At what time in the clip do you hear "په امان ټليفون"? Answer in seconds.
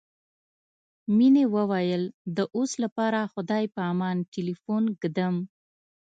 3.73-4.83